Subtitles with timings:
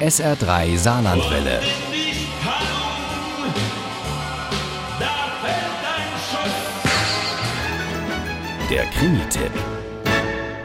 [0.00, 1.60] SR3 Saarlandwelle.
[8.68, 9.52] Der Krimi-Tipp.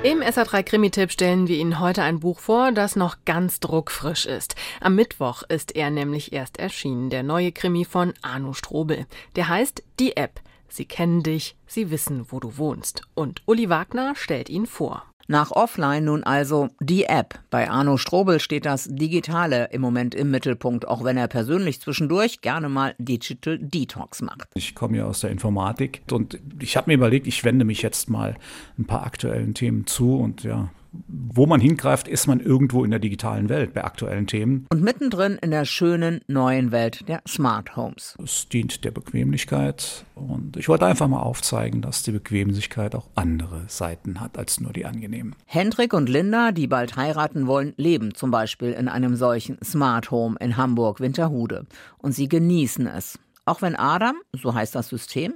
[0.01, 4.55] Im SR3 Krimi-Tipp stellen wir Ihnen heute ein Buch vor, das noch ganz druckfrisch ist.
[4.81, 9.05] Am Mittwoch ist er nämlich erst erschienen, der neue Krimi von Arno Strobel.
[9.35, 10.41] Der heißt Die App.
[10.67, 13.03] Sie kennen dich, sie wissen, wo du wohnst.
[13.13, 15.03] Und Uli Wagner stellt ihn vor.
[15.31, 17.37] Nach Offline nun also die App.
[17.51, 22.41] Bei Arno Strobel steht das Digitale im Moment im Mittelpunkt, auch wenn er persönlich zwischendurch
[22.41, 24.49] gerne mal Digital Detox macht.
[24.55, 28.09] Ich komme ja aus der Informatik und ich habe mir überlegt, ich wende mich jetzt
[28.09, 28.37] mal
[28.79, 32.99] ein paar aktuellen Themen zu und ja, wo man hingreift, ist man irgendwo in der
[32.99, 34.65] digitalen Welt bei aktuellen Themen.
[34.69, 38.17] Und mittendrin in der schönen neuen Welt der Smart Homes.
[38.23, 43.65] Es dient der Bequemlichkeit und ich wollte einfach mal aufzeigen, dass die Bequemlichkeit auch andere
[43.67, 45.35] Seiten hat als nur die angenehmen.
[45.45, 50.37] Hendrik und Linda, die bald heiraten wollen, leben zum Beispiel in einem solchen Smart Home
[50.39, 51.67] in Hamburg-Winterhude.
[51.99, 53.19] Und sie genießen es.
[53.45, 55.33] Auch wenn Adam, so heißt das System,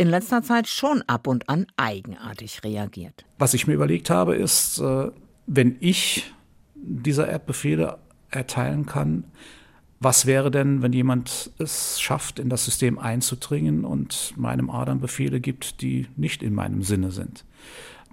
[0.00, 3.26] in letzter Zeit schon ab und an eigenartig reagiert.
[3.38, 5.10] Was ich mir überlegt habe, ist, äh,
[5.46, 6.32] wenn ich
[6.74, 7.98] dieser App Befehle
[8.30, 9.24] erteilen kann,
[9.98, 15.38] was wäre denn, wenn jemand es schafft, in das System einzudringen und meinem Adam Befehle
[15.38, 17.44] gibt, die nicht in meinem Sinne sind?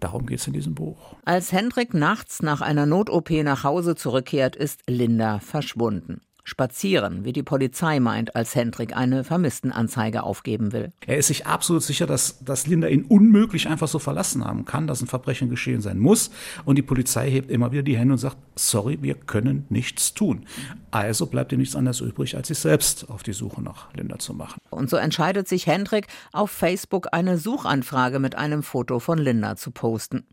[0.01, 1.15] Darum geht es in diesem Buch.
[1.23, 7.43] Als Hendrik nachts nach einer Not-OP nach Hause zurückkehrt, ist Linda verschwunden spazieren, wie die
[7.43, 10.93] Polizei meint, als Hendrik eine Vermisstenanzeige aufgeben will.
[11.05, 14.87] Er ist sich absolut sicher, dass, dass Linda ihn unmöglich einfach so verlassen haben kann,
[14.87, 16.31] dass ein Verbrechen geschehen sein muss.
[16.63, 20.45] Und die Polizei hebt immer wieder die Hände und sagt, sorry, wir können nichts tun.
[20.89, 24.33] Also bleibt ihr nichts anderes übrig, als sich selbst auf die Suche nach Linda zu
[24.33, 24.57] machen.
[24.69, 29.71] Und so entscheidet sich Hendrik, auf Facebook eine Suchanfrage mit einem Foto von Linda zu
[29.71, 30.25] posten.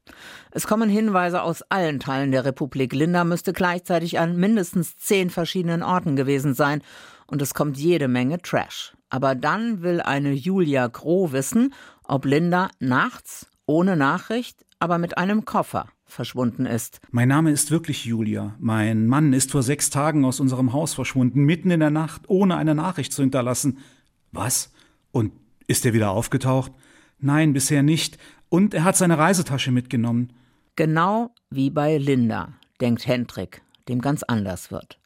[0.53, 2.93] Es kommen Hinweise aus allen Teilen der Republik.
[2.93, 6.83] Linda müsste gleichzeitig an mindestens zehn verschiedenen Orten Garten gewesen sein
[7.27, 8.95] und es kommt jede Menge Trash.
[9.09, 11.73] Aber dann will eine Julia Groh wissen,
[12.05, 17.01] ob Linda nachts ohne Nachricht, aber mit einem Koffer verschwunden ist.
[17.11, 18.55] Mein Name ist wirklich Julia.
[18.59, 22.57] Mein Mann ist vor sechs Tagen aus unserem Haus verschwunden, mitten in der Nacht, ohne
[22.57, 23.79] eine Nachricht zu hinterlassen.
[24.31, 24.71] Was?
[25.13, 25.33] Und
[25.67, 26.73] ist er wieder aufgetaucht?
[27.19, 28.19] Nein, bisher nicht.
[28.51, 30.35] Und er hat seine Reisetasche mitgenommen.
[30.77, 34.99] Genau wie bei Linda, denkt Hendrik, dem ganz anders wird.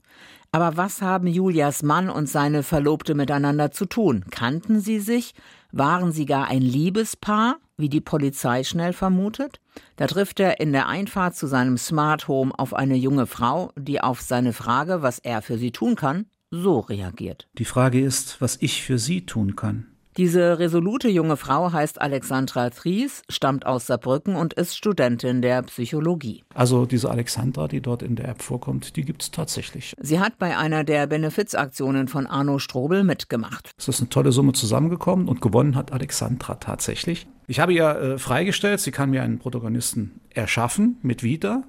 [0.51, 4.25] Aber was haben Julias Mann und seine Verlobte miteinander zu tun?
[4.31, 5.35] Kannten sie sich?
[5.73, 9.61] Waren sie gar ein Liebespaar, wie die Polizei schnell vermutet?
[9.97, 14.01] Da trifft er in der Einfahrt zu seinem Smart Home auf eine junge Frau, die
[14.01, 17.47] auf seine Frage, was er für sie tun kann, so reagiert.
[17.59, 19.87] Die Frage ist, was ich für sie tun kann.
[20.19, 26.43] Diese resolute junge Frau heißt Alexandra Tries, stammt aus Saarbrücken und ist Studentin der Psychologie.
[26.53, 29.95] Also diese Alexandra, die dort in der App vorkommt, die gibt es tatsächlich.
[30.01, 33.71] Sie hat bei einer der Benefizaktionen von Arno Strobel mitgemacht.
[33.79, 37.29] Es ist eine tolle Summe zusammengekommen und gewonnen hat Alexandra tatsächlich.
[37.47, 41.63] Ich habe ihr äh, freigestellt, sie kann mir einen Protagonisten erschaffen mit Vita,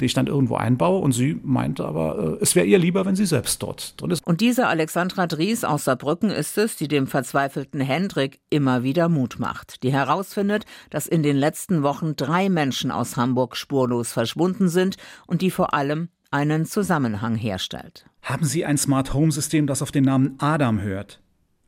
[0.00, 1.00] die ich dann irgendwo einbaue.
[1.00, 4.26] Und sie meinte aber, äh, es wäre ihr lieber, wenn sie selbst dort drin ist.
[4.26, 9.38] Und diese Alexandra Dries aus Saarbrücken ist es, die dem verzweifelten Hendrik immer wieder Mut
[9.38, 9.82] macht.
[9.82, 15.42] Die herausfindet, dass in den letzten Wochen drei Menschen aus Hamburg spurlos verschwunden sind und
[15.42, 18.06] die vor allem einen Zusammenhang herstellt.
[18.22, 21.20] Haben Sie ein Smart Home System, das auf den Namen Adam hört?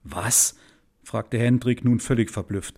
[0.04, 0.56] Was?
[1.04, 2.74] fragte Hendrik nun völlig verblüfft.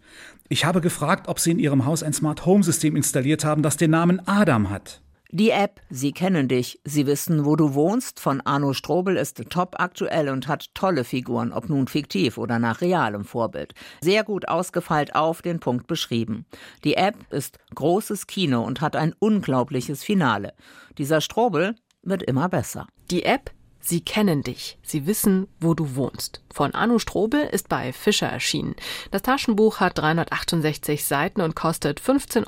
[0.48, 3.76] Ich habe gefragt, ob Sie in Ihrem Haus ein Smart Home System installiert haben, das
[3.76, 5.00] den Namen Adam hat.
[5.32, 9.76] Die App Sie kennen dich, Sie wissen, wo du wohnst von Arno Strobel ist top
[9.78, 13.74] aktuell und hat tolle Figuren, ob nun fiktiv oder nach realem Vorbild.
[14.00, 16.46] Sehr gut ausgefeilt auf den Punkt beschrieben.
[16.82, 20.52] Die App ist großes Kino und hat ein unglaubliches Finale.
[20.98, 22.88] Dieser Strobel wird immer besser.
[23.12, 23.52] Die App
[23.82, 26.42] Sie kennen dich, sie wissen, wo du wohnst.
[26.52, 28.76] Von Anu Strobel ist bei Fischer erschienen.
[29.10, 32.46] Das Taschenbuch hat 368 Seiten und kostet 15,99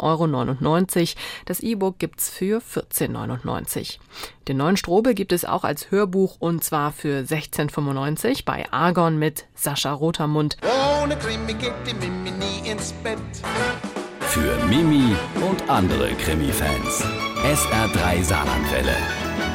[1.01, 1.07] Euro.
[1.47, 3.87] Das E-Book gibt's für 14,99 Euro.
[4.49, 9.19] Den neuen Strobel gibt es auch als Hörbuch und zwar für 16,95 Euro bei Argon
[9.19, 10.59] mit Sascha Rotermund.
[11.03, 13.19] Ohne Krimi geht die Mimi nie ins Bett.
[14.21, 15.15] Für Mimi
[15.49, 17.05] und andere Krimi-Fans.
[17.45, 19.22] SR3 Saarlandwelle.